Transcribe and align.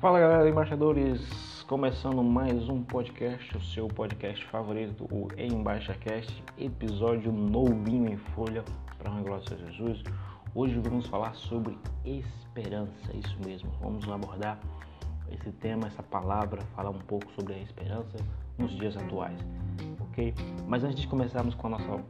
Fala 0.00 0.20
galera, 0.20 0.48
embaixadores, 0.48 1.64
começando 1.66 2.22
mais 2.22 2.68
um 2.68 2.84
podcast, 2.84 3.56
o 3.56 3.60
seu 3.60 3.88
podcast 3.88 4.44
favorito, 4.44 5.08
o 5.10 5.26
EmbaixaCast, 5.36 6.44
episódio 6.56 7.32
novinho 7.32 8.08
em 8.08 8.16
folha 8.16 8.62
para 8.96 9.10
a 9.10 9.20
glória 9.20 9.44
de 9.44 9.56
Jesus. 9.66 10.04
Hoje 10.54 10.78
vamos 10.78 11.08
falar 11.08 11.34
sobre 11.34 11.76
esperança, 12.04 13.12
isso 13.12 13.36
mesmo. 13.44 13.72
Vamos 13.80 14.08
abordar 14.08 14.60
esse 15.32 15.50
tema, 15.50 15.88
essa 15.88 16.04
palavra, 16.04 16.62
falar 16.76 16.90
um 16.90 17.00
pouco 17.00 17.28
sobre 17.32 17.54
a 17.54 17.58
esperança 17.58 18.18
nos 18.56 18.70
dias 18.76 18.96
atuais, 18.96 19.40
ok? 20.00 20.32
Mas 20.68 20.84
antes 20.84 21.00
de 21.00 21.08
começarmos 21.08 21.56
com 21.56 21.66
a 21.66 21.70
nossa 21.70 22.04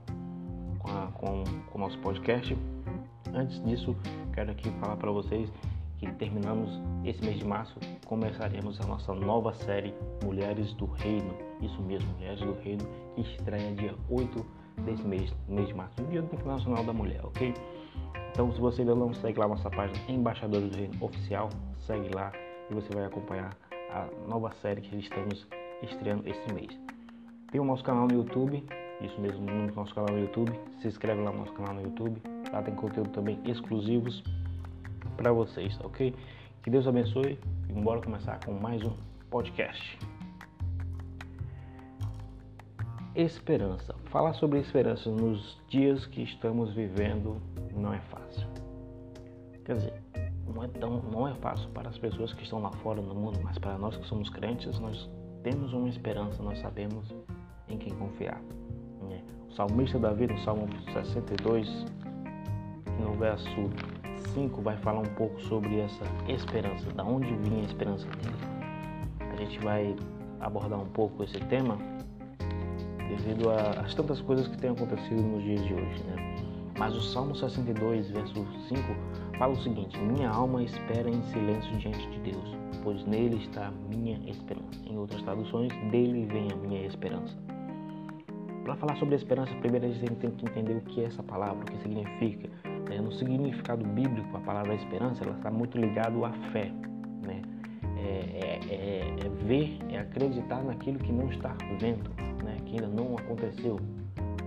com, 0.79 0.91
a, 0.91 1.07
com, 1.15 1.45
com 1.71 1.79
o 1.79 1.81
nosso 1.81 1.99
podcast, 2.01 2.55
antes 3.33 3.65
disso 3.65 3.97
quero 4.35 4.51
aqui 4.51 4.71
falar 4.73 4.99
para 4.99 5.11
vocês 5.11 5.51
que 5.99 6.11
terminamos 6.13 6.71
esse 7.05 7.23
mês 7.25 7.39
de 7.39 7.45
março, 7.45 7.79
começaremos 8.07 8.81
a 8.81 8.87
nossa 8.87 9.13
nova 9.15 9.53
série 9.53 9.95
Mulheres 10.25 10.73
do 10.75 10.87
Reino. 10.87 11.35
Isso 11.61 11.81
mesmo, 11.83 12.09
Mulheres 12.15 12.41
do 12.41 12.53
Reino, 12.55 12.87
que 13.15 13.23
estreia 13.23 13.75
dia 13.75 13.95
8 14.09 14.47
desse 14.85 15.03
mês, 15.03 15.35
mês 15.49 15.69
de 15.69 15.75
março, 15.75 16.03
Dia 16.05 16.21
Internacional 16.21 16.85
da 16.85 16.93
Mulher, 16.93 17.25
ok? 17.25 17.53
Então, 18.31 18.53
se 18.53 18.61
você 18.61 18.83
ainda 18.83 18.95
não 18.95 19.13
segue 19.13 19.41
lá 19.41 19.49
nossa 19.49 19.69
página 19.71 19.99
Embaixadores 20.09 20.71
do 20.71 20.77
Reino 20.77 20.95
Oficial, 21.01 21.49
segue 21.81 22.15
lá 22.15 22.33
e 22.71 22.75
você 22.75 22.95
vai 22.95 23.05
acompanhar 23.05 23.57
a 23.91 24.07
nova 24.29 24.53
série 24.63 24.81
que 24.81 24.97
estamos 24.97 25.47
estreando 25.83 26.29
esse 26.29 26.53
mês. 26.55 26.79
Tem 27.51 27.61
o 27.61 27.65
nosso 27.65 27.83
canal 27.83 28.07
no 28.07 28.15
YouTube, 28.15 28.65
isso 29.01 29.21
mesmo, 29.21 29.45
no 29.47 29.73
nosso 29.75 29.95
canal 29.95 30.15
no 30.15 30.21
YouTube. 30.21 30.53
Se 30.81 30.89
inscreve 30.89 31.23
lá 31.23 31.33
no 31.33 31.39
nosso 31.39 31.53
canal 31.53 31.75
no 31.75 31.83
YouTube. 31.83 32.21
Lá 32.53 32.63
tem 32.63 32.75
conteúdo 32.75 33.11
também 33.11 33.39
exclusivos 33.45 34.23
para 35.19 35.33
vocês, 35.33 35.77
tá 35.77 35.85
ok? 35.85 36.15
Que 36.63 36.71
Deus 36.71 36.87
abençoe 36.87 37.37
e 37.69 37.73
bora 37.73 38.01
começar 38.01 38.39
com 38.45 38.53
mais 38.53 38.81
um 38.85 38.93
podcast. 39.29 39.99
Esperança. 43.17 43.97
Falar 44.13 44.35
sobre 44.35 44.61
esperança 44.61 45.11
nos 45.11 45.61
dias 45.69 46.07
que 46.07 46.23
estamos 46.23 46.73
vivendo 46.73 47.43
não 47.75 47.93
é 47.93 47.99
fácil. 47.99 48.47
Quer 49.65 49.75
dizer, 49.75 50.03
não 50.55 50.63
é, 50.63 50.69
tão, 50.69 51.03
não 51.03 51.27
é 51.27 51.35
fácil 51.35 51.69
para 51.71 51.89
as 51.89 51.99
pessoas 51.99 52.33
que 52.33 52.45
estão 52.45 52.63
lá 52.63 52.71
fora 52.71 53.03
no 53.03 53.13
mundo, 53.13 53.41
mas 53.43 53.59
para 53.59 53.77
nós 53.77 53.97
que 53.97 54.07
somos 54.07 54.31
crentes, 54.31 54.79
nós 54.79 55.11
temos 55.43 55.73
uma 55.73 55.89
esperança, 55.89 56.41
nós 56.45 56.61
sabemos 56.61 57.13
em 57.69 57.77
quem 57.77 57.93
confiar. 57.95 58.41
Né? 59.03 59.21
O 59.51 59.53
salmista 59.55 59.99
Davi, 59.99 60.29
no 60.29 60.39
Salmo 60.45 60.69
62, 60.93 61.69
no 63.01 63.15
verso 63.15 63.69
5 64.39 64.63
vai 64.63 64.77
falar 64.77 65.01
um 65.01 65.15
pouco 65.17 65.41
sobre 65.43 65.81
essa 65.81 66.05
esperança, 66.29 66.89
da 66.93 67.03
onde 67.03 67.35
vinha 67.35 67.63
a 67.63 67.65
esperança 67.65 68.07
dele. 68.07 68.37
A 69.33 69.37
gente 69.37 69.59
vai 69.59 69.97
abordar 70.41 70.79
um 70.79 70.87
pouco 70.87 71.25
esse 71.25 71.41
tema 71.47 71.77
devido 73.09 73.51
às 73.51 73.95
tantas 73.95 74.21
coisas 74.21 74.47
que 74.47 74.57
têm 74.59 74.71
acontecido 74.71 75.21
nos 75.21 75.43
dias 75.43 75.65
de 75.65 75.75
hoje, 75.75 76.05
né? 76.05 76.37
Mas 76.79 76.95
o 76.95 77.01
Salmo 77.01 77.35
62, 77.35 78.11
verso 78.11 78.35
5, 78.69 78.83
fala 79.37 79.55
o 79.55 79.61
seguinte: 79.61 79.99
Minha 79.99 80.31
alma 80.31 80.63
espera 80.63 81.11
em 81.11 81.21
silêncio 81.25 81.77
diante 81.79 82.09
de 82.09 82.31
Deus, 82.31 82.57
pois 82.85 83.05
nele 83.05 83.43
está 83.43 83.67
a 83.67 83.73
minha 83.93 84.19
esperança. 84.31 84.79
Em 84.89 84.97
outras 84.97 85.21
traduções, 85.23 85.73
dele 85.91 86.27
vem 86.27 86.49
a 86.53 86.57
minha 86.57 86.87
esperança. 86.87 87.37
Para 88.63 88.77
falar 88.77 88.97
sobre 88.99 89.15
a 89.15 89.19
esperança, 89.19 89.53
primeiro 89.57 89.87
a 89.87 89.89
gente 89.89 90.15
tem 90.17 90.31
que 90.31 90.45
entender 90.45 90.77
o 90.77 90.81
que 90.83 91.01
é 91.01 91.05
essa 91.07 91.23
palavra, 91.25 91.65
o 91.65 91.65
que 91.65 91.79
significa. 91.79 92.49
Né? 92.89 93.01
No 93.01 93.13
significado 93.13 93.85
bíblico, 93.85 94.37
a 94.37 94.41
palavra 94.41 94.75
esperança 94.75 95.25
ela 95.25 95.37
está 95.37 95.51
muito 95.51 95.79
ligada 95.79 96.27
à 96.27 96.33
fé. 96.53 96.73
Né? 97.23 97.43
É, 97.97 98.01
é, 98.01 98.75
é, 98.75 99.17
é, 99.27 99.29
ver, 99.45 99.79
é 99.91 99.99
acreditar 99.99 100.63
naquilo 100.63 100.99
que 100.99 101.13
não 101.13 101.29
está 101.29 101.57
vendo, 101.81 102.11
né? 102.45 102.57
que 102.65 102.73
ainda 102.73 102.89
não 102.89 103.17
aconteceu. 103.17 103.79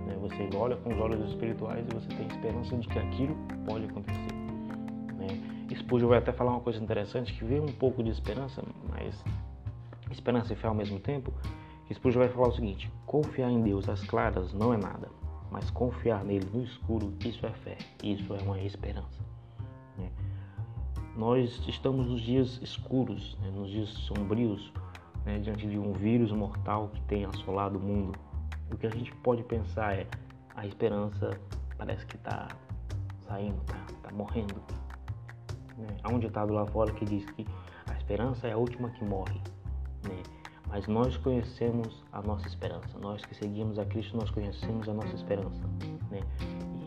Né? 0.06 0.16
Você 0.20 0.48
olha 0.56 0.76
com 0.76 0.92
os 0.92 0.98
olhos 0.98 1.28
espirituais 1.30 1.86
e 1.86 1.94
você 1.94 2.08
tem 2.08 2.26
esperança 2.26 2.76
de 2.76 2.88
que 2.88 2.98
aquilo 2.98 3.36
pode 3.66 3.84
acontecer. 3.86 4.34
Né? 5.16 5.74
Spurgeon 5.74 6.08
vai 6.08 6.18
até 6.18 6.32
falar 6.32 6.52
uma 6.52 6.60
coisa 6.60 6.82
interessante, 6.82 7.32
que 7.32 7.44
vê 7.44 7.60
um 7.60 7.66
pouco 7.66 8.02
de 8.02 8.10
esperança, 8.10 8.62
mas 8.88 9.22
esperança 10.10 10.52
e 10.52 10.56
fé 10.56 10.68
ao 10.68 10.74
mesmo 10.74 10.98
tempo. 10.98 11.32
Spurgeon 11.92 12.20
vai 12.20 12.28
falar 12.30 12.48
o 12.48 12.52
seguinte, 12.52 12.90
confiar 13.06 13.50
em 13.50 13.60
Deus 13.62 13.88
às 13.88 14.02
claras 14.02 14.54
não 14.54 14.72
é 14.72 14.78
nada 14.78 15.08
mas 15.52 15.70
confiar 15.70 16.24
nele 16.24 16.48
no 16.52 16.62
escuro, 16.62 17.12
isso 17.24 17.44
é 17.44 17.50
fé, 17.50 17.76
isso 18.02 18.34
é 18.34 18.42
uma 18.42 18.58
esperança. 18.60 19.20
Né? 19.98 20.10
Nós 21.14 21.62
estamos 21.68 22.08
nos 22.08 22.22
dias 22.22 22.58
escuros, 22.62 23.36
né? 23.42 23.50
nos 23.50 23.70
dias 23.70 23.90
sombrios, 23.90 24.72
né? 25.26 25.38
diante 25.40 25.68
de 25.68 25.78
um 25.78 25.92
vírus 25.92 26.32
mortal 26.32 26.88
que 26.88 27.02
tem 27.02 27.26
assolado 27.26 27.78
o 27.78 27.82
mundo. 27.82 28.18
O 28.70 28.76
que 28.78 28.86
a 28.86 28.90
gente 28.90 29.14
pode 29.16 29.42
pensar 29.42 29.94
é 29.94 30.06
a 30.56 30.66
esperança 30.66 31.38
parece 31.76 32.06
que 32.06 32.16
está 32.16 32.48
saindo, 33.26 33.60
está 33.60 34.08
tá 34.08 34.10
morrendo. 34.14 34.54
Né? 35.76 35.88
Há 36.02 36.08
um 36.08 36.18
ditado 36.18 36.54
lá 36.54 36.66
fora 36.66 36.90
que 36.92 37.04
diz 37.04 37.24
que 37.26 37.46
a 37.90 37.92
esperança 37.92 38.48
é 38.48 38.52
a 38.52 38.56
última 38.56 38.88
que 38.88 39.04
morre. 39.04 39.38
Né? 40.08 40.22
Mas 40.72 40.86
nós 40.86 41.18
conhecemos 41.18 42.02
a 42.10 42.22
nossa 42.22 42.48
esperança. 42.48 42.98
Nós 42.98 43.22
que 43.26 43.34
seguimos 43.34 43.78
a 43.78 43.84
Cristo, 43.84 44.16
nós 44.16 44.30
conhecemos 44.30 44.88
a 44.88 44.94
nossa 44.94 45.14
esperança. 45.14 45.60
Né? 46.10 46.22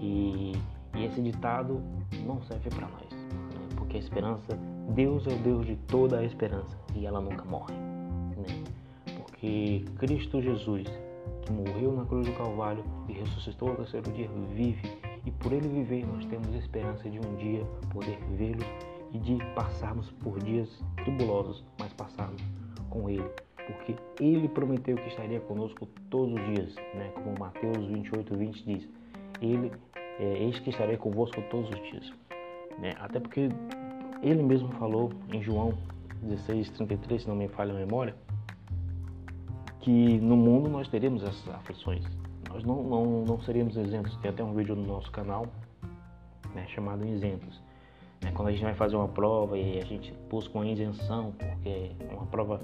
E, 0.02 0.54
e 0.96 1.06
esse 1.06 1.22
ditado 1.22 1.80
não 2.26 2.42
serve 2.42 2.72
para 2.72 2.88
nós, 2.88 3.12
né? 3.12 3.68
porque 3.76 3.98
a 3.98 4.00
esperança, 4.00 4.58
Deus 4.96 5.28
é 5.28 5.34
o 5.36 5.38
Deus 5.38 5.68
de 5.68 5.76
toda 5.76 6.18
a 6.18 6.24
esperança 6.26 6.76
e 6.96 7.06
ela 7.06 7.22
nunca 7.22 7.46
morre. 7.46 7.76
Né? 7.76 8.64
Porque 9.18 9.86
Cristo 10.00 10.42
Jesus, 10.42 10.88
que 11.44 11.52
morreu 11.54 11.94
na 11.94 12.06
cruz 12.06 12.26
do 12.26 12.34
Calvário 12.34 12.84
e 13.08 13.14
ressuscitou 13.14 13.70
ao 13.70 13.76
terceiro 13.76 14.12
dia, 14.14 14.28
vive 14.56 14.98
e 15.28 15.32
por 15.32 15.54
ele 15.54 15.68
viver 15.68 16.08
nós 16.08 16.26
temos 16.26 16.56
esperança 16.56 17.08
de 17.08 17.20
um 17.20 17.36
dia 17.36 17.64
poder 17.92 18.18
vê-lo 18.36 18.66
e 19.14 19.20
de 19.20 19.38
passarmos 19.54 20.10
por 20.24 20.40
dias 20.40 20.70
tribulosos, 21.04 21.64
mas 21.80 21.94
passarmos 21.94 22.42
com 22.90 23.08
ele 23.08 23.30
porque 23.74 23.96
ele 24.20 24.48
prometeu 24.48 24.96
que 24.96 25.08
estaria 25.08 25.40
conosco 25.42 25.88
todos 26.10 26.34
os 26.34 26.46
dias, 26.54 26.76
né? 26.94 27.12
como 27.16 27.38
Mateus 27.40 27.86
28, 27.88 28.36
20 28.36 28.66
diz. 28.66 28.90
Ele, 29.42 29.72
é, 30.20 30.44
eis 30.44 30.60
que 30.60 30.70
estarei 30.70 30.98
convosco 30.98 31.42
todos 31.50 31.70
os 31.70 31.84
dias. 31.84 32.14
Né? 32.80 32.94
Até 33.00 33.20
porque 33.20 33.50
ele 34.22 34.44
mesmo 34.44 34.70
falou 34.74 35.12
em 35.34 35.42
João 35.42 35.74
16, 36.22 36.70
33, 36.72 37.24
se 37.24 37.28
não 37.28 37.36
me 37.36 37.48
falha 37.48 37.74
a 37.74 37.76
memória, 37.76 38.16
que 39.80 40.20
no 40.20 40.36
mundo 40.36 40.70
nós 40.70 40.88
teríamos 40.88 41.24
essas 41.24 41.48
aflições. 41.50 42.04
Nós 42.50 42.64
não, 42.64 42.84
não, 42.84 43.06
não 43.26 43.42
seríamos 43.42 43.76
isentos. 43.76 44.16
Tem 44.18 44.32
até 44.32 44.44
um 44.44 44.54
vídeo 44.54 44.76
no 44.76 44.86
nosso 44.86 45.12
canal 45.12 45.46
né, 46.56 46.66
chamado 46.70 47.06
Isentos. 47.06 47.62
É 48.26 48.32
quando 48.32 48.48
a 48.48 48.52
gente 48.52 48.64
vai 48.64 48.74
fazer 48.74 48.96
uma 48.96 49.08
prova 49.08 49.58
e 49.58 49.78
a 49.78 49.86
gente 49.86 50.12
busca 50.30 50.58
uma 50.58 50.66
isenção, 50.66 51.34
porque 51.34 51.92
é 52.00 52.14
uma 52.14 52.26
prova 52.26 52.60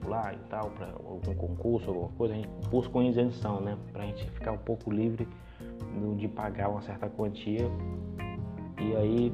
particular 0.00 0.34
e 0.34 0.48
tal, 0.48 0.70
para 0.70 0.88
algum 0.92 1.34
concurso, 1.34 1.88
alguma 1.88 2.08
coisa, 2.10 2.34
a 2.34 2.36
gente 2.36 2.48
busca 2.70 2.98
uma 2.98 3.04
isenção, 3.04 3.60
né? 3.60 3.76
Para 3.92 4.02
a 4.02 4.06
gente 4.06 4.28
ficar 4.30 4.52
um 4.52 4.58
pouco 4.58 4.90
livre 4.90 5.28
de 6.16 6.28
pagar 6.28 6.70
uma 6.70 6.82
certa 6.82 7.08
quantia. 7.08 7.70
E 8.78 8.96
aí 8.96 9.32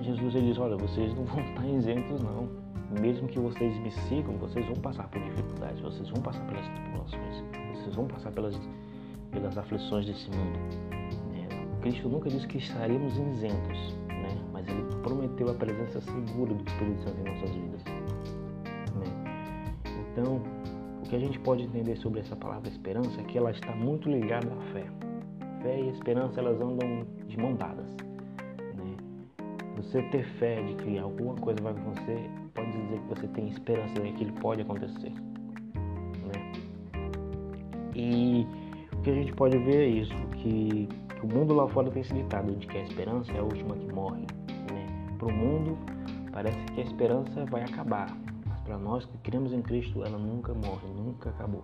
Jesus 0.00 0.34
ele 0.34 0.48
diz, 0.48 0.58
olha, 0.58 0.76
vocês 0.76 1.14
não 1.14 1.24
vão 1.24 1.40
estar 1.40 1.66
isentos 1.66 2.22
não. 2.22 2.48
Mesmo 3.00 3.26
que 3.26 3.38
vocês 3.38 3.78
me 3.78 3.90
sigam, 3.90 4.36
vocês 4.36 4.66
vão 4.66 4.76
passar 4.76 5.08
por 5.08 5.22
dificuldades, 5.22 5.80
vocês 5.80 6.10
vão 6.10 6.20
passar 6.20 6.44
pelas 6.46 6.68
tribulações, 6.68 7.44
vocês 7.74 7.94
vão 7.94 8.06
passar 8.06 8.30
pelas, 8.32 8.60
pelas 9.30 9.56
aflições 9.56 10.04
desse 10.04 10.28
mundo. 10.30 10.58
É, 11.34 11.80
Cristo 11.80 12.06
nunca 12.06 12.28
disse 12.28 12.46
que 12.46 12.58
estaríamos 12.58 13.16
isentos, 13.16 13.96
né? 14.08 14.38
mas 14.52 14.68
ele 14.68 14.82
prometeu 15.02 15.48
a 15.48 15.54
presença 15.54 16.02
segura 16.02 16.52
do 16.52 16.62
Espírito 16.68 17.02
Santo 17.02 17.18
em 17.18 17.32
nossas 17.32 17.50
vidas. 17.50 17.81
Então, 20.22 20.40
o 21.00 21.08
que 21.08 21.16
a 21.16 21.18
gente 21.18 21.36
pode 21.40 21.64
entender 21.64 21.96
sobre 21.96 22.20
essa 22.20 22.36
palavra 22.36 22.68
esperança 22.68 23.20
é 23.20 23.24
que 23.24 23.36
ela 23.36 23.50
está 23.50 23.74
muito 23.74 24.08
ligada 24.08 24.46
à 24.52 24.72
fé. 24.72 24.84
Fé 25.62 25.80
e 25.80 25.88
esperança 25.88 26.38
elas 26.38 26.60
andam 26.60 27.04
de 27.26 27.36
mão 27.36 27.54
dadas. 27.54 27.90
Né? 28.76 28.96
Você 29.76 30.00
ter 30.10 30.24
fé 30.38 30.62
de 30.62 30.74
que 30.76 30.96
alguma 30.96 31.34
coisa 31.34 31.60
vai 31.60 31.72
acontecer 31.72 32.30
pode 32.54 32.70
dizer 32.70 33.00
que 33.00 33.08
você 33.08 33.26
tem 33.26 33.48
esperança 33.48 33.94
de 33.94 34.00
que 34.00 34.08
aquilo 34.10 34.32
pode 34.34 34.62
acontecer. 34.62 35.12
Né? 35.12 36.52
E 37.96 38.46
o 38.92 39.00
que 39.02 39.10
a 39.10 39.14
gente 39.14 39.32
pode 39.32 39.58
ver 39.58 39.82
é 39.82 39.88
isso, 39.88 40.14
que, 40.36 40.88
o 41.20 41.26
mundo 41.26 41.52
lá 41.52 41.66
fora 41.68 41.90
tem 41.90 42.02
esse 42.02 42.14
ditado 42.14 42.54
de 42.54 42.66
que 42.68 42.78
a 42.78 42.82
esperança 42.82 43.32
é 43.32 43.40
a 43.40 43.42
última 43.42 43.74
que 43.74 43.92
morre. 43.92 44.24
Né? 44.70 44.86
Para 45.18 45.26
o 45.26 45.32
mundo 45.32 45.76
parece 46.30 46.64
que 46.66 46.80
a 46.80 46.84
esperança 46.84 47.44
vai 47.46 47.62
acabar, 47.62 48.16
para 48.64 48.78
nós 48.78 49.04
que 49.04 49.18
cremos 49.18 49.52
em 49.52 49.62
Cristo, 49.62 50.04
ela 50.04 50.18
nunca 50.18 50.54
morre, 50.54 50.86
nunca 50.88 51.30
acabou. 51.30 51.62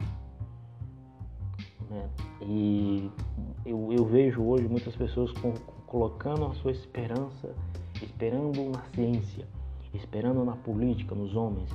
Né? 1.88 2.08
E 2.42 3.10
eu, 3.64 3.92
eu, 3.92 4.04
vejo 4.04 4.42
hoje 4.42 4.68
muitas 4.68 4.94
pessoas 4.94 5.32
com, 5.32 5.52
colocando 5.86 6.44
a 6.46 6.54
sua 6.54 6.70
esperança, 6.70 7.54
esperando 8.02 8.70
na 8.70 8.82
ciência, 8.94 9.46
esperando 9.94 10.44
na 10.44 10.56
política, 10.56 11.14
nos 11.14 11.34
homens 11.34 11.70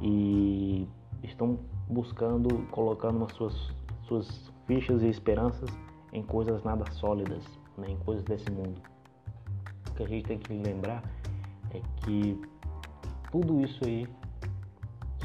e 0.00 0.86
estão 1.22 1.58
buscando, 1.88 2.48
colocando 2.70 3.24
as 3.24 3.32
suas, 3.32 3.54
suas 4.06 4.52
fichas 4.66 5.02
e 5.02 5.08
esperanças 5.08 5.70
em 6.12 6.22
coisas 6.22 6.62
nada 6.62 6.90
sólidas, 6.92 7.42
né, 7.76 7.90
em 7.90 7.96
coisas 7.98 8.24
desse 8.24 8.50
mundo. 8.50 8.80
O 9.90 9.94
que 9.94 10.02
a 10.02 10.08
gente 10.08 10.26
tem 10.26 10.38
que 10.38 10.52
lembrar 10.52 11.02
é 11.70 11.80
que 12.02 12.40
tudo 13.30 13.60
isso 13.60 13.84
aí 13.84 14.06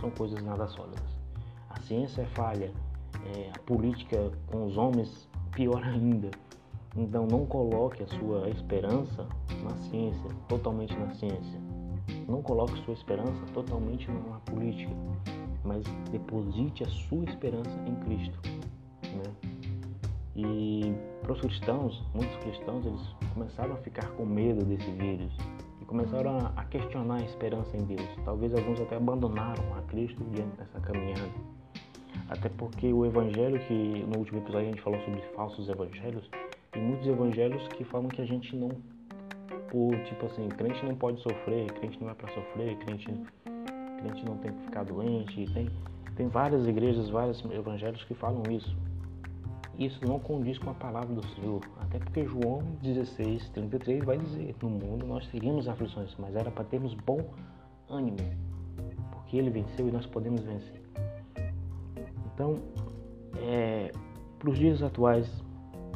são 0.04 0.12
coisas 0.12 0.44
nada 0.44 0.68
sólidas. 0.68 1.02
A 1.70 1.80
ciência 1.80 2.24
é 2.24 2.26
falha, 2.26 2.72
é, 3.26 3.52
a 3.56 3.60
política 3.60 4.32
com 4.48 4.66
os 4.66 4.76
homens 4.76 5.30
pior 5.54 5.82
ainda. 5.88 6.30
Então 6.96 7.26
não 7.26 7.46
coloque 7.46 8.04
a 8.04 8.08
sua 8.08 8.50
esperança 8.50 9.26
na 9.64 9.76
ciência, 9.90 10.30
totalmente 10.50 10.94
na 10.96 11.10
ciência. 11.12 11.60
Não 12.28 12.42
coloque 12.42 12.78
sua 12.84 12.94
esperança 12.94 13.46
totalmente 13.54 14.12
na 14.12 14.40
política, 14.42 14.92
mas 15.64 15.84
deposite 16.12 16.84
a 16.84 16.90
sua 16.90 17.24
esperança 17.24 17.72
em 17.88 17.96
Cristo. 18.04 18.40
Né? 19.04 19.52
E 20.36 20.94
para 21.22 21.32
os 21.32 21.40
cristãos, 21.40 22.04
muitos 22.14 22.36
cristãos, 22.38 22.86
eles 22.86 23.02
começaram 23.34 23.74
a 23.74 23.78
ficar 23.78 24.08
com 24.12 24.26
medo 24.26 24.66
desse 24.66 24.92
vírus 24.92 25.34
começaram 25.94 26.51
a 26.56 26.63
questionar 26.66 27.18
a 27.18 27.22
esperança 27.22 27.78
em 27.78 27.84
Deus. 27.84 28.10
Talvez 28.25 28.51
alguns 28.51 28.81
até 28.81 28.95
abandonaram 28.95 29.63
a 29.78 29.81
Cristo 29.84 30.24
diante 30.31 30.57
dessa 30.57 30.80
caminhada. 30.80 31.30
Até 32.30 32.50
porque 32.50 32.92
o 32.92 33.06
evangelho 33.06 33.60
que 33.68 34.04
no 34.07 34.18
último 34.18 34.40
episódio 34.40 34.69
a 34.69 34.72
gente 34.72 34.81
falou 34.81 35.00
sobre 35.01 35.22
falsos 35.36 35.69
evangelhos, 35.69 36.28
tem 36.72 36.81
muitos 36.81 37.07
evangelhos 37.07 37.68
que 37.68 37.84
falam 37.84 38.07
que 38.07 38.24
a 38.24 38.25
gente 38.25 38.56
não 38.56 38.69
por 39.69 39.95
tipo 40.06 40.25
assim, 40.25 40.50
crente 40.50 40.84
não 40.84 40.95
pode 40.95 41.22
sofrer, 41.22 41.72
crente 41.74 42.01
não 42.01 42.10
é 42.10 42.16
para 42.16 42.34
sofrer, 42.34 42.75
crente 42.78 43.06
crente 44.00 44.25
não 44.25 44.38
tem 44.38 44.51
que 44.51 44.63
ficar 44.63 44.86
doente, 44.86 45.46
tem 45.54 45.69
tem 46.16 46.28
várias 46.28 46.68
igrejas, 46.68 47.07
vários 47.10 47.44
evangelhos 47.51 48.04
que 48.06 48.16
falam 48.16 48.42
isso. 48.50 48.75
Isso 49.78 50.00
não 50.06 50.20
condiz 50.20 50.58
com 50.60 50.70
a 50.70 50.74
palavra 50.74 51.14
do 51.14 51.25
Senhor, 51.30 51.62
até 51.80 51.98
porque 51.98 52.25
João 52.25 52.62
16, 52.81 53.50
33 53.50 54.04
vai 54.04 54.18
dizer: 54.18 54.56
No 54.62 54.70
mundo 54.70 55.06
nós 55.06 55.28
teríamos 55.28 55.68
aflições, 55.68 56.16
mas 56.20 56.36
era 56.36 56.52
para 56.52 56.64
termos 56.64 56.94
bom 56.94 57.20
ânimo, 57.90 58.18
porque 59.12 59.38
ele 59.38 59.50
venceu 59.50 59.88
e 59.88 59.92
nós 59.92 60.06
podemos 60.06 60.42
vencer. 60.42 60.81
Então, 62.34 62.60
é, 63.38 63.92
para 64.40 64.50
os 64.50 64.58
dias 64.58 64.81
atuais, 64.84 65.28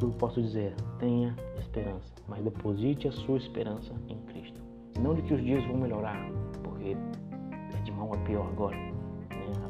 eu 0.00 0.10
posso 0.10 0.42
dizer: 0.42 0.74
tenha 0.98 1.34
esperança, 1.58 2.12
mas 2.26 2.42
deposite 2.42 3.08
a 3.08 3.12
sua 3.12 3.38
esperança 3.38 3.92
em 4.08 4.18
Cristo. 4.22 4.60
Não 5.00 5.14
de 5.14 5.22
que 5.22 5.34
os 5.34 5.42
dias 5.42 5.64
vão 5.66 5.76
melhorar, 5.76 6.18
porque 6.62 6.96
é 7.76 7.80
de 7.82 7.92
mal 7.92 8.12
a 8.12 8.18
pior 8.18 8.46
agora. 8.48 8.76
Né? 8.76 8.96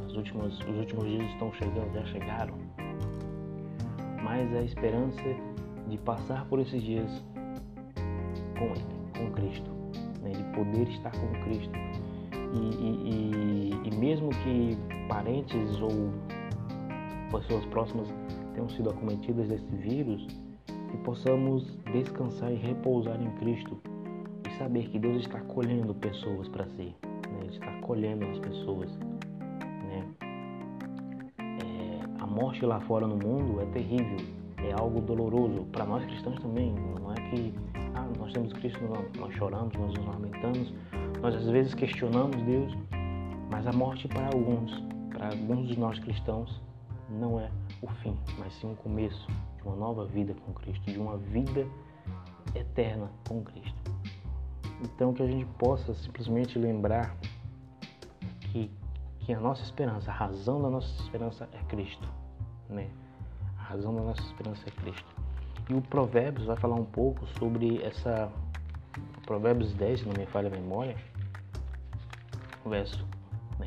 As 0.07 0.15
últimas, 0.15 0.59
os 0.61 0.77
últimos 0.79 1.05
dias 1.05 1.31
estão 1.33 1.53
chegando, 1.53 1.93
já 1.93 2.05
chegaram. 2.07 2.68
Mas 4.29 4.55
a 4.55 4.61
esperança 4.61 5.23
de 5.89 5.97
passar 5.97 6.45
por 6.51 6.61
esses 6.61 6.83
dias 6.83 7.25
com 8.59 8.67
Ele, 8.67 8.85
com 9.17 9.31
Cristo, 9.33 9.71
né? 10.21 10.33
de 10.33 10.45
poder 10.55 10.87
estar 10.91 11.13
com 11.13 11.29
Cristo. 11.45 11.73
E, 12.53 12.59
e, 12.59 13.11
e, 13.11 13.89
e 13.89 13.97
mesmo 13.97 14.29
que 14.29 14.77
parentes 15.09 15.81
ou 15.81 16.13
pessoas 17.31 17.65
próximas 17.67 18.13
tenham 18.53 18.69
sido 18.69 18.91
acometidas 18.91 19.49
desse 19.49 19.75
vírus, 19.77 20.27
que 20.91 20.97
possamos 20.99 21.79
descansar 21.91 22.53
e 22.53 22.57
repousar 22.57 23.19
em 23.23 23.31
Cristo 23.39 23.81
e 24.47 24.59
saber 24.59 24.91
que 24.91 24.99
Deus 24.99 25.23
está 25.23 25.41
colhendo 25.41 25.95
pessoas 25.95 26.49
para 26.49 26.67
si, 26.67 26.95
né? 27.31 27.41
Ele 27.41 27.53
está 27.53 27.73
colhendo 27.81 28.27
as 28.27 28.39
pessoas. 28.41 28.91
Morte 32.39 32.65
lá 32.65 32.81
fora 32.83 33.07
no 33.07 33.17
mundo 33.17 33.61
é 33.61 33.67
terrível, 33.67 34.17
é 34.59 34.73
algo 34.73 35.01
doloroso 35.01 35.65
para 35.73 35.85
nós 35.85 36.05
cristãos 36.05 36.41
também. 36.41 36.73
Não 36.73 37.13
é 37.13 37.17
que 37.31 37.53
ah, 37.95 38.09
nós 38.17 38.33
temos 38.33 38.53
Cristo, 38.53 38.79
nós 39.19 39.35
choramos, 39.35 39.77
nós 39.77 39.93
nos 39.95 40.07
lamentamos, 40.07 40.73
nós 41.21 41.35
às 41.35 41.49
vezes 41.49 41.75
questionamos 41.75 42.41
Deus, 42.43 42.73
mas 43.51 43.67
a 43.67 43.73
morte 43.73 44.07
para 44.07 44.27
alguns, 44.27 44.73
para 45.11 45.31
alguns 45.31 45.69
de 45.69 45.79
nós 45.79 45.99
cristãos, 45.99 46.61
não 47.11 47.41
é 47.41 47.51
o 47.83 47.89
fim, 48.03 48.17
mas 48.39 48.53
sim 48.55 48.71
o 48.71 48.77
começo 48.77 49.27
de 49.57 49.63
uma 49.65 49.75
nova 49.75 50.05
vida 50.05 50.35
com 50.47 50.53
Cristo, 50.53 50.85
de 50.93 50.99
uma 50.99 51.17
vida 51.17 51.67
eterna 52.55 53.11
com 53.29 53.43
Cristo. 53.43 53.91
Então 54.85 55.13
que 55.13 55.25
a 55.25 55.27
gente 55.27 55.47
possa 55.59 55.93
simplesmente 55.93 56.57
lembrar 56.57 57.17
que, 58.53 58.71
que 59.21 59.33
a 59.33 59.41
nossa 59.41 59.65
esperança, 59.65 60.13
a 60.13 60.15
razão 60.15 60.63
da 60.63 60.71
nossa 60.71 61.03
esperança 61.03 61.49
é 61.53 61.59
Cristo, 61.65 62.09
né? 62.69 62.89
A 63.59 63.63
razão 63.63 63.95
da 63.95 64.03
nossa 64.03 64.23
esperança 64.23 64.63
é 64.67 64.71
Cristo. 64.71 65.17
E 65.69 65.75
o 65.75 65.83
Provérbios 65.83 66.47
vai 66.47 66.57
falar 66.57 66.77
um 66.77 66.85
pouco 66.85 67.27
sobre 67.39 67.83
essa 67.83 68.31
Provérbios 69.27 69.75
10, 69.75 70.01
se 70.01 70.07
não 70.07 70.15
me 70.15 70.25
falha 70.27 70.49
a 70.49 70.51
memória, 70.51 70.97
verso 72.65 73.07
né? 73.59 73.67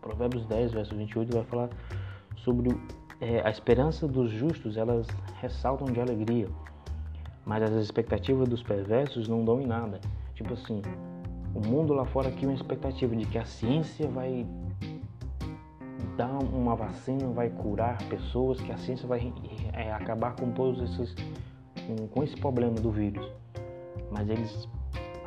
Provérbios 0.00 0.44
10, 0.46 0.72
verso 0.72 0.94
28 0.94 1.32
vai 1.32 1.44
falar 1.44 1.70
sobre 2.36 2.70
é, 3.20 3.40
a 3.46 3.50
esperança 3.50 4.06
dos 4.06 4.30
justos, 4.30 4.76
elas 4.76 5.06
ressaltam 5.40 5.86
de 5.92 6.00
alegria, 6.00 6.48
mas 7.44 7.62
as 7.62 7.72
expectativas 7.72 8.48
dos 8.48 8.62
perversos 8.62 9.28
não 9.28 9.44
dão 9.44 9.60
em 9.60 9.66
nada. 9.66 10.00
Tipo 10.34 10.54
assim, 10.54 10.82
o 11.54 11.60
mundo 11.60 11.92
lá 11.92 12.04
fora 12.04 12.30
cria 12.30 12.48
uma 12.48 12.54
expectativa 12.54 13.14
de 13.16 13.26
que 13.26 13.38
a 13.38 13.44
ciência 13.44 14.08
vai 14.08 14.46
dar 16.18 16.36
uma 16.36 16.74
vacina, 16.74 17.28
vai 17.28 17.48
curar 17.48 17.96
pessoas, 18.08 18.60
que 18.60 18.72
a 18.72 18.76
ciência 18.76 19.06
vai 19.06 19.32
é, 19.72 19.92
acabar 19.92 20.34
com 20.34 20.50
todos 20.50 20.82
esses, 20.82 21.14
com, 21.86 22.08
com 22.08 22.24
esse 22.24 22.36
problema 22.36 22.74
do 22.74 22.90
vírus. 22.90 23.24
Mas 24.10 24.28
eles 24.28 24.68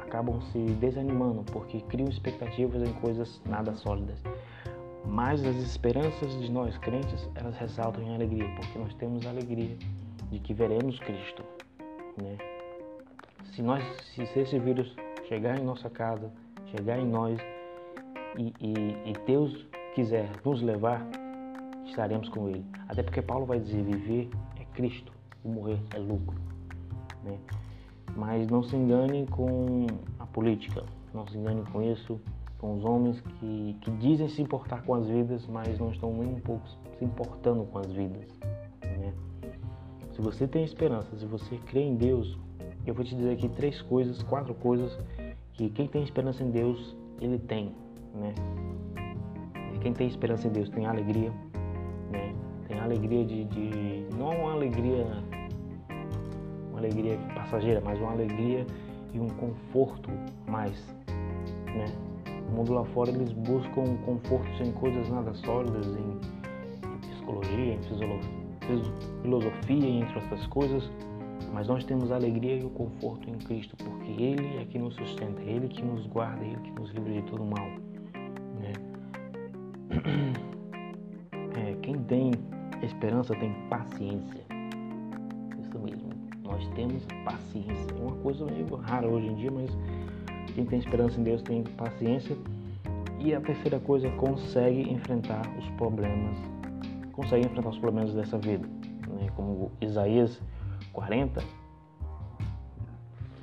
acabam 0.02 0.42
se 0.52 0.60
desanimando 0.82 1.44
porque 1.44 1.80
criam 1.82 2.10
expectativas 2.10 2.84
em 2.84 2.92
coisas 2.96 3.42
nada 3.46 3.74
sólidas. 3.74 4.22
Mas 5.06 5.44
as 5.46 5.56
esperanças 5.56 6.30
de 6.42 6.52
nós 6.52 6.78
crentes, 6.78 7.28
elas 7.36 7.56
ressaltam 7.56 8.04
em 8.04 8.14
alegria, 8.14 8.50
porque 8.58 8.78
nós 8.78 8.94
temos 8.96 9.26
a 9.26 9.30
alegria 9.30 9.76
de 10.30 10.40
que 10.40 10.54
veremos 10.54 11.00
Cristo. 11.00 11.44
Né? 12.22 12.38
Se, 13.56 13.62
nós, 13.62 13.82
se 14.13 14.24
esse 14.38 14.60
vírus 14.60 14.94
chegar 15.30 15.58
em 15.58 15.63
nossa 15.63 15.89
casa, 15.89 16.30
chegar 16.75 17.00
em 17.00 17.08
nós 17.08 17.39
e, 18.38 18.54
e, 18.60 19.10
e 19.10 19.13
Deus 19.25 19.65
quiser 19.93 20.29
nos 20.43 20.62
levar, 20.62 21.05
estaremos 21.86 22.29
com 22.29 22.50
Ele. 22.50 22.65
Até 22.88 23.03
porque 23.03 23.21
Paulo 23.21 23.45
vai 23.45 23.60
dizer: 23.60 23.83
viver 23.83 24.29
é 24.60 24.65
Cristo, 24.74 25.12
e 25.43 25.48
morrer 25.48 25.79
é 25.95 26.00
lucro. 26.00 26.39
Né? 27.24 27.38
Mas 28.15 28.50
não 28.50 28.63
se 28.63 28.75
engane 28.75 29.25
com 29.27 29.88
a 30.19 30.25
política, 30.25 30.83
não 31.13 31.27
se 31.27 31.38
engane 31.38 31.63
com 31.71 31.81
isso 31.81 32.19
com 32.62 32.77
os 32.77 32.86
homens 32.86 33.19
que, 33.21 33.75
que 33.81 33.89
dizem 33.89 34.29
se 34.29 34.39
importar 34.39 34.83
com 34.83 34.93
as 34.93 35.07
vidas, 35.07 35.48
mas 35.48 35.79
não 35.79 35.89
estão 35.89 36.13
nem 36.13 36.36
um 36.36 36.39
pouco 36.39 36.62
se 36.69 37.03
importando 37.03 37.63
com 37.65 37.79
as 37.79 37.91
vidas. 37.91 38.27
Né? 38.83 39.12
Se 40.12 40.21
você 40.21 40.48
tem 40.48 40.63
esperança, 40.63 41.17
se 41.17 41.25
você 41.25 41.57
crê 41.57 41.81
em 41.81 41.95
Deus, 41.95 42.38
eu 42.86 42.93
vou 42.93 43.03
te 43.03 43.15
dizer 43.15 43.31
aqui 43.31 43.50
três 43.50 43.81
coisas, 43.81 44.21
quatro 44.21 44.53
coisas 44.53 44.95
que 45.53 45.71
quem 45.71 45.88
tem 45.88 46.03
esperança 46.03 46.43
em 46.43 46.51
Deus, 46.51 46.95
ele 47.19 47.39
tem. 47.39 47.74
Né? 48.13 48.36
Quem 49.82 49.94
tem 49.94 50.08
esperança 50.08 50.48
em 50.48 50.52
Deus 50.52 50.70
tem 50.70 50.86
alegria, 50.86 51.32
né? 52.12 52.34
tem 52.68 52.80
alegria 52.80 53.26
de, 53.26 53.46
de 53.46 54.06
não 54.16 54.30
uma 54.30 54.54
alegria 54.54 55.06
uma 56.70 56.80
alegria 56.80 57.18
passageira, 57.34 57.82
mas 57.84 58.00
uma 58.00 58.12
alegria 58.12 58.66
e 59.14 59.20
um 59.20 59.28
conforto 59.28 60.10
mais, 60.48 60.96
né? 61.68 61.86
O 62.50 62.56
mundo 62.56 62.74
lá 62.74 62.84
fora 62.86 63.10
eles 63.10 63.32
buscam 63.32 63.98
conforto 64.06 64.64
em 64.64 64.72
coisas 64.74 65.10
nada 65.10 65.34
sólidas, 65.34 65.88
em, 65.88 66.20
em 66.88 66.98
psicologia, 67.00 67.74
em 67.74 67.82
filosofia, 69.22 69.90
entre 69.90 70.16
outras 70.20 70.46
coisas, 70.48 70.92
mas 71.54 71.68
nós 71.68 71.84
temos 71.84 72.12
a 72.12 72.16
alegria 72.16 72.58
e 72.58 72.64
o 72.64 72.70
conforto 72.70 73.30
em 73.30 73.38
Cristo, 73.38 73.76
porque 73.78 74.12
Ele 74.22 74.58
é 74.58 74.66
que 74.66 74.78
nos 74.78 74.96
sustenta, 74.96 75.42
Ele 75.42 75.68
que 75.68 75.82
nos 75.82 76.06
guarda, 76.08 76.44
Ele 76.44 76.58
que 76.58 76.72
nos 76.72 76.92
livra 76.92 77.14
de 77.14 77.22
todo 77.24 77.44
mal. 77.44 77.90
Esperança 83.01 83.34
tem 83.36 83.51
paciência. 83.67 84.46
Isso 85.60 85.79
mesmo, 85.79 86.10
nós 86.43 86.67
temos 86.75 87.03
paciência. 87.25 87.96
É 87.98 88.00
uma 88.00 88.15
coisa 88.17 88.46
meio 88.46 88.75
rara 88.75 89.08
hoje 89.08 89.25
em 89.25 89.36
dia, 89.38 89.50
mas 89.50 89.72
quem 90.53 90.63
tem 90.65 90.77
esperança 90.77 91.20
em 91.20 91.24
Deus 91.24 91.41
tem 91.41 91.63
paciência. 91.63 92.38
E 93.20 93.34
a 93.34 93.41
terceira 93.41 93.79
coisa, 93.79 94.08
consegue 94.12 94.81
enfrentar 94.91 95.41
os 95.58 95.67
problemas, 95.72 96.38
consegue 97.12 97.48
enfrentar 97.48 97.70
os 97.70 97.79
problemas 97.79 98.13
dessa 98.13 98.38
vida. 98.38 98.67
Né? 99.08 99.29
Como 99.36 99.72
Isaías 99.81 100.39
40, 100.93 101.43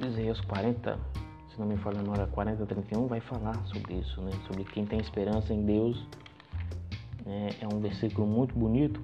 Isaías 0.07 0.41
40, 0.43 0.99
se 1.51 1.59
não 1.59 1.67
me 1.67 1.77
falha 1.79 1.99
a 1.99 2.03
memória, 2.03 2.27
40, 2.29 2.65
31, 2.65 3.09
vai 3.09 3.21
falar 3.21 3.57
sobre 3.67 3.95
isso, 3.95 4.21
né? 4.23 4.31
Sobre 4.47 4.63
quem 4.65 4.87
tem 4.87 5.01
esperança 5.01 5.53
em 5.53 5.65
Deus. 5.65 6.07
É, 7.27 7.65
é 7.65 7.69
um 7.73 7.81
versículo 7.81 8.27
muito 8.27 8.57
bonito 8.57 9.01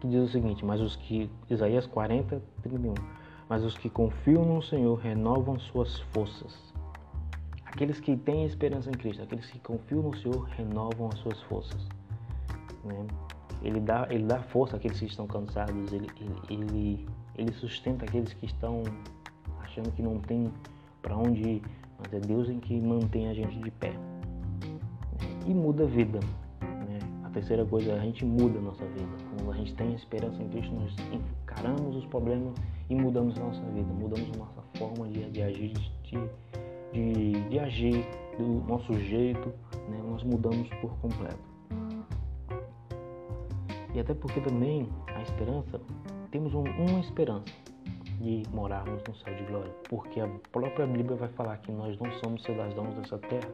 que 0.00 0.08
diz 0.08 0.28
o 0.28 0.28
seguinte, 0.28 0.64
mas 0.64 0.80
os 0.80 0.96
que, 0.96 1.30
Isaías 1.50 1.86
40, 1.86 2.40
31, 2.62 2.94
mas 3.48 3.64
os 3.64 3.76
que 3.76 3.88
confiam 3.88 4.44
no 4.44 4.62
Senhor 4.62 4.96
renovam 4.96 5.58
suas 5.58 5.98
forças. 6.12 6.72
Aqueles 7.64 8.00
que 8.00 8.16
têm 8.16 8.44
esperança 8.44 8.90
em 8.90 8.94
Cristo, 8.94 9.22
aqueles 9.22 9.50
que 9.50 9.58
confiam 9.60 10.02
no 10.02 10.16
Senhor 10.16 10.44
renovam 10.56 11.08
as 11.12 11.18
suas 11.18 11.40
forças. 11.42 11.86
Né? 12.84 13.06
Ele, 13.62 13.80
dá, 13.80 14.06
ele 14.10 14.24
dá 14.24 14.40
força 14.40 14.76
àqueles 14.76 14.98
que 14.98 15.06
estão 15.06 15.26
cansados, 15.26 15.92
ele, 15.92 16.08
ele, 16.20 16.36
ele, 16.48 17.06
ele 17.36 17.52
sustenta 17.52 18.04
aqueles 18.04 18.32
que 18.32 18.46
estão 18.46 18.82
achando 19.60 19.90
que 19.92 20.02
não 20.02 20.18
tem 20.18 20.52
para 21.02 21.16
onde 21.16 21.42
ir, 21.42 21.62
mas 21.98 22.12
é 22.12 22.20
Deus 22.20 22.48
em 22.48 22.60
que 22.60 22.80
mantém 22.80 23.28
a 23.28 23.34
gente 23.34 23.58
de 23.58 23.70
pé. 23.70 23.92
E 25.46 25.54
muda 25.54 25.84
a 25.84 25.86
vida. 25.86 26.20
A 27.28 27.30
terceira 27.30 27.62
coisa, 27.66 27.92
a 27.92 27.98
gente 27.98 28.24
muda 28.24 28.58
a 28.58 28.62
nossa 28.62 28.86
vida. 28.86 29.06
Quando 29.36 29.52
a 29.52 29.54
gente 29.54 29.74
tem 29.74 29.92
esperança 29.92 30.42
em 30.42 30.48
Cristo, 30.48 30.74
nós 30.74 30.96
encaramos 31.12 31.94
os 31.94 32.06
problemas 32.06 32.54
e 32.88 32.94
mudamos 32.94 33.38
a 33.38 33.44
nossa 33.44 33.62
vida, 33.66 33.92
mudamos 33.92 34.30
a 34.34 34.38
nossa 34.38 34.62
forma 34.78 35.06
de, 35.08 35.30
de 35.30 35.42
agir, 35.42 35.74
de, 36.04 36.18
de, 36.90 37.32
de, 37.50 37.58
agir, 37.58 38.08
do 38.38 38.66
nosso 38.66 38.94
jeito, 38.94 39.46
né? 39.90 40.00
nós 40.08 40.22
mudamos 40.22 40.70
por 40.80 40.90
completo. 41.00 41.38
E 43.94 44.00
até 44.00 44.14
porque 44.14 44.40
também 44.40 44.88
a 45.08 45.20
esperança, 45.20 45.78
temos 46.30 46.54
um, 46.54 46.62
uma 46.62 47.00
esperança 47.00 47.44
de 48.22 48.42
morarmos 48.54 49.02
no 49.06 49.14
céu 49.16 49.34
de 49.34 49.42
glória, 49.44 49.74
porque 49.90 50.18
a 50.18 50.28
própria 50.50 50.86
Bíblia 50.86 51.16
vai 51.16 51.28
falar 51.28 51.58
que 51.58 51.70
nós 51.72 51.98
não 51.98 52.10
somos 52.24 52.42
cidadãos 52.42 52.94
dessa 52.94 53.18
terra, 53.18 53.50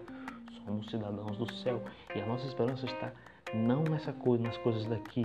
somos 0.65 0.89
cidadãos 0.89 1.37
do 1.37 1.53
céu. 1.55 1.83
E 2.15 2.21
a 2.21 2.27
nossa 2.27 2.47
esperança 2.47 2.87
está 2.87 3.13
não 3.55 3.85
nessa 3.85 4.13
coisa, 4.13 4.43
nas 4.43 4.57
coisas 4.59 4.85
daqui, 4.87 5.25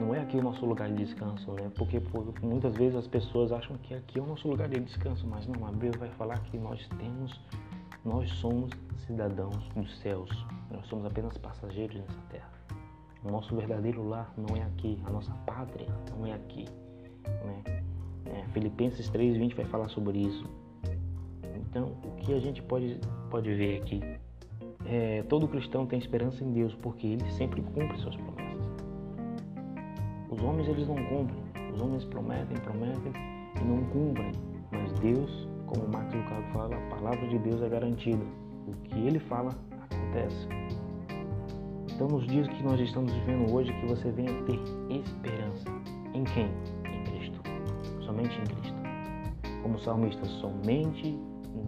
não 0.00 0.14
é 0.14 0.20
aqui 0.20 0.36
o 0.36 0.42
nosso 0.42 0.64
lugar 0.64 0.88
de 0.88 1.04
descanso, 1.04 1.52
né? 1.52 1.70
Porque 1.74 2.00
muitas 2.42 2.74
vezes 2.76 2.96
as 2.96 3.06
pessoas 3.06 3.50
acham 3.50 3.76
que 3.78 3.94
aqui 3.94 4.18
é 4.18 4.22
o 4.22 4.26
nosso 4.26 4.48
lugar 4.48 4.68
de 4.68 4.78
descanso, 4.78 5.26
mas 5.26 5.46
não, 5.46 5.66
a 5.66 5.72
Bíblia 5.72 5.92
vai 5.98 6.10
falar 6.10 6.38
que 6.44 6.58
nós 6.58 6.86
temos, 6.98 7.40
nós 8.04 8.30
somos 8.32 8.70
cidadãos 9.06 9.68
dos 9.74 9.98
céus, 9.98 10.30
nós 10.70 10.86
somos 10.86 11.06
apenas 11.06 11.36
passageiros 11.38 11.96
nessa 11.96 12.20
terra. 12.30 12.50
O 13.24 13.30
nosso 13.30 13.56
verdadeiro 13.56 14.06
lar 14.06 14.32
não 14.36 14.56
é 14.56 14.62
aqui, 14.62 15.00
a 15.04 15.10
nossa 15.10 15.32
pátria 15.46 15.88
não 16.16 16.26
é 16.26 16.32
aqui, 16.32 16.66
né? 17.24 17.82
É, 18.26 18.44
Filipenses 18.52 19.08
3:20 19.10 19.54
vai 19.54 19.64
falar 19.64 19.88
sobre 19.88 20.18
isso. 20.18 20.44
Então, 21.54 21.96
o 22.04 22.16
que 22.16 22.34
a 22.34 22.40
gente 22.40 22.62
pode 22.62 23.00
pode 23.30 23.52
ver 23.54 23.80
aqui 23.80 24.00
é, 24.88 25.22
todo 25.28 25.48
cristão 25.48 25.84
tem 25.86 25.98
esperança 25.98 26.44
em 26.44 26.52
Deus 26.52 26.74
porque 26.76 27.06
ele 27.06 27.30
sempre 27.32 27.60
cumpre 27.62 27.98
suas 27.98 28.16
promessas. 28.16 28.66
Os 30.30 30.42
homens 30.42 30.68
eles 30.68 30.86
não 30.86 30.96
cumprem. 30.96 31.46
Os 31.72 31.80
homens 31.80 32.04
prometem, 32.04 32.56
prometem 32.58 33.12
e 33.60 33.64
não 33.64 33.84
cumprem. 33.86 34.32
Mas 34.70 34.92
Deus, 35.00 35.48
como 35.66 35.88
Marcos 35.88 36.14
Lucado 36.14 36.42
fala, 36.52 36.76
a 36.76 36.94
palavra 36.94 37.26
de 37.28 37.38
Deus 37.38 37.62
é 37.62 37.68
garantida. 37.68 38.24
O 38.66 38.72
que 38.82 38.98
ele 39.06 39.18
fala 39.18 39.50
acontece. 39.72 40.48
Então, 41.92 42.08
nos 42.08 42.26
dias 42.26 42.46
que 42.48 42.62
nós 42.62 42.78
estamos 42.78 43.12
vivendo 43.12 43.52
hoje, 43.54 43.72
que 43.72 43.86
você 43.86 44.10
venha 44.10 44.32
ter 44.42 44.60
esperança. 44.90 45.70
Em 46.12 46.24
quem? 46.24 46.50
Em 46.84 47.04
Cristo. 47.04 47.40
Somente 48.04 48.38
em 48.38 48.44
Cristo. 48.44 48.76
Como 49.62 49.78
salmista, 49.78 50.24
somente 50.26 51.18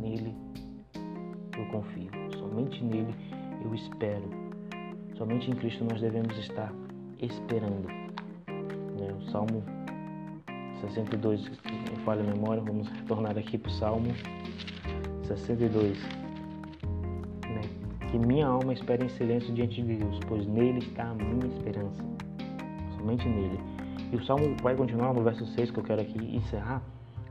nele 0.01 0.35
eu 1.57 1.67
confio. 1.71 2.18
Somente 2.59 2.83
nele 2.83 3.15
eu 3.65 3.73
espero. 3.73 4.25
Somente 5.17 5.49
em 5.49 5.55
Cristo 5.55 5.85
nós 5.85 6.01
devemos 6.01 6.37
estar 6.39 6.73
esperando. 7.21 7.87
Né? 7.87 9.15
O 9.17 9.31
Salmo 9.31 9.63
62, 10.81 11.45
se 11.45 11.51
me 11.93 11.97
falha 12.05 12.21
a 12.23 12.35
memória, 12.35 12.61
vamos 12.61 12.89
retornar 12.89 13.39
aqui 13.39 13.57
para 13.57 13.71
o 13.71 13.73
Salmo 13.75 14.13
62. 15.23 16.03
Né? 17.45 17.61
Que 18.11 18.19
minha 18.19 18.49
alma 18.49 18.73
espera 18.73 19.05
em 19.05 19.09
silêncio 19.11 19.55
diante 19.55 19.81
de 19.81 19.95
Deus, 19.95 20.19
pois 20.27 20.45
nele 20.45 20.81
está 20.81 21.11
a 21.11 21.15
minha 21.15 21.47
esperança. 21.47 22.03
Somente 22.97 23.29
nele. 23.29 23.61
E 24.11 24.17
o 24.17 24.25
Salmo 24.25 24.57
vai 24.61 24.75
continuar 24.75 25.15
no 25.15 25.23
verso 25.23 25.47
6 25.47 25.71
que 25.71 25.79
eu 25.79 25.85
quero 25.85 26.03
aqui 26.03 26.19
encerrar. 26.35 26.83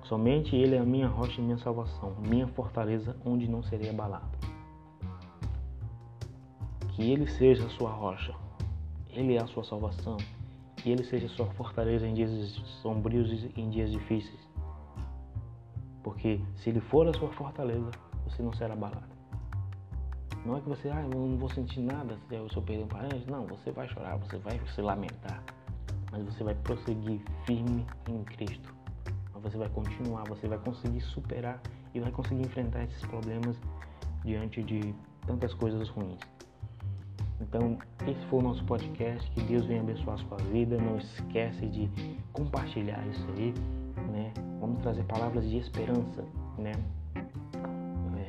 Somente 0.03 0.55
Ele 0.55 0.75
é 0.75 0.79
a 0.79 0.85
minha 0.85 1.09
rocha 1.09 1.41
e 1.41 1.43
minha 1.43 1.57
salvação, 1.57 2.15
minha 2.25 2.47
fortaleza 2.47 3.13
onde 3.25 3.45
não 3.45 3.61
serei 3.61 3.89
abalado. 3.89 4.46
Que 6.97 7.11
Ele 7.11 7.27
seja 7.27 7.63
a 7.63 7.69
sua 7.69 7.91
rocha, 7.91 8.33
Ele 9.11 9.35
é 9.35 9.43
a 9.43 9.45
sua 9.45 9.63
salvação, 9.63 10.17
que 10.77 10.89
Ele 10.89 11.03
seja 11.03 11.27
a 11.27 11.29
sua 11.29 11.45
fortaleza 11.53 12.07
em 12.07 12.15
dias 12.15 12.31
sombrios 12.81 13.31
e 13.31 13.51
em 13.55 13.69
dias 13.69 13.91
difíceis. 13.91 14.39
Porque 16.01 16.41
se 16.55 16.71
Ele 16.71 16.81
for 16.81 17.07
a 17.07 17.13
sua 17.13 17.31
fortaleza, 17.33 17.91
você 18.25 18.41
não 18.41 18.51
será 18.51 18.73
abalado. 18.73 19.15
Não 20.43 20.57
é 20.57 20.59
que 20.59 20.67
você, 20.67 20.89
ah, 20.89 21.03
eu 21.03 21.09
não 21.09 21.37
vou 21.37 21.51
sentir 21.51 21.81
nada 21.81 22.17
se 22.27 22.35
eu 22.35 22.63
perder 22.63 22.85
um 22.85 22.87
parente. 22.87 23.29
Não, 23.29 23.45
você 23.45 23.69
vai 23.69 23.87
chorar, 23.87 24.17
você 24.17 24.39
vai 24.39 24.59
se 24.73 24.81
lamentar. 24.81 25.43
Mas 26.11 26.23
você 26.23 26.43
vai 26.43 26.55
prosseguir 26.55 27.21
firme 27.45 27.85
em 28.09 28.23
Cristo. 28.23 28.73
Mas 29.35 29.43
você 29.43 29.57
vai 29.59 29.69
continuar, 29.69 30.23
você 30.27 30.47
vai 30.47 30.57
conseguir 30.57 31.01
superar 31.01 31.61
e 31.93 31.99
vai 31.99 32.11
conseguir 32.11 32.41
enfrentar 32.41 32.85
esses 32.85 33.05
problemas 33.05 33.55
diante 34.25 34.63
de 34.63 34.95
tantas 35.27 35.53
coisas 35.53 35.87
ruins. 35.89 36.36
Então, 37.41 37.77
esse 38.07 38.25
foi 38.27 38.39
o 38.39 38.41
nosso 38.41 38.63
podcast. 38.65 39.29
Que 39.31 39.41
Deus 39.41 39.65
venha 39.65 39.81
abençoar 39.81 40.15
a 40.15 40.27
sua 40.27 40.37
vida. 40.51 40.77
Não 40.77 40.97
esquece 40.97 41.65
de 41.67 41.89
compartilhar 42.33 43.05
isso 43.07 43.25
aí, 43.37 43.53
né? 44.11 44.33
Vamos 44.59 44.79
trazer 44.79 45.03
palavras 45.03 45.47
de 45.49 45.57
esperança, 45.57 46.23
né? 46.57 46.71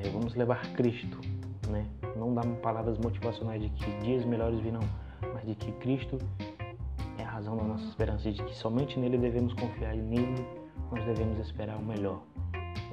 É, 0.01 0.09
vamos 0.11 0.35
levar 0.35 0.61
Cristo, 0.75 1.19
né? 1.69 1.87
Não 2.17 2.35
dar 2.35 2.47
palavras 2.63 2.99
motivacionais 2.99 3.63
de 3.63 3.69
que 3.71 3.91
dias 4.01 4.25
melhores 4.25 4.61
virão, 4.61 4.83
mas 5.35 5.45
de 5.45 5.55
que 5.55 5.73
Cristo 5.73 6.19
é 7.19 7.25
a 7.25 7.31
razão 7.31 7.57
da 7.57 7.65
nossa 7.65 7.85
esperança, 7.85 8.31
de 8.31 8.43
que 8.43 8.55
somente 8.55 8.99
nele 8.99 9.19
devemos 9.19 9.53
confiar 9.55 9.97
e 9.97 10.01
nele 10.01 10.47
nós 10.93 11.05
devemos 11.05 11.39
esperar 11.39 11.77
o 11.77 11.85
melhor. 11.85 12.23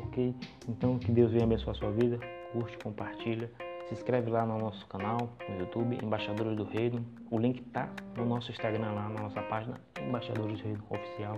Ok? 0.07 0.33
Então, 0.67 0.97
que 0.97 1.11
Deus 1.11 1.31
venha 1.31 1.43
abençoar 1.43 1.75
a 1.75 1.79
sua 1.79 1.91
vida. 1.91 2.19
Curte, 2.51 2.77
compartilha. 2.79 3.51
Se 3.87 3.93
inscreve 3.93 4.31
lá 4.31 4.45
no 4.45 4.57
nosso 4.57 4.85
canal, 4.87 5.29
no 5.47 5.59
YouTube, 5.59 5.99
Embaixadores 6.03 6.57
do 6.57 6.63
Reino. 6.63 7.05
O 7.29 7.37
link 7.37 7.61
tá 7.65 7.87
no 8.17 8.25
nosso 8.25 8.51
Instagram, 8.51 8.93
lá 8.93 9.09
na 9.09 9.21
nossa 9.21 9.41
página, 9.43 9.79
Embaixadores 10.01 10.57
do 10.57 10.63
Reino 10.63 10.83
Oficial. 10.89 11.37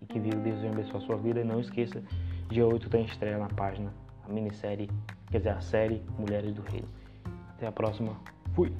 E 0.00 0.06
que 0.06 0.20
Deus 0.20 0.60
venha 0.60 0.72
abençoar 0.72 1.02
a 1.02 1.06
sua 1.06 1.16
vida. 1.16 1.40
E 1.40 1.44
não 1.44 1.60
esqueça, 1.60 2.02
dia 2.48 2.64
8 2.64 2.88
tem 2.88 3.04
estreia 3.04 3.36
na 3.36 3.48
página, 3.48 3.92
a 4.24 4.32
minissérie, 4.32 4.88
quer 5.30 5.38
dizer, 5.38 5.50
a 5.50 5.60
série 5.60 6.02
Mulheres 6.16 6.54
do 6.54 6.62
Reino. 6.62 6.88
Até 7.56 7.66
a 7.66 7.72
próxima. 7.72 8.16
Fui! 8.54 8.72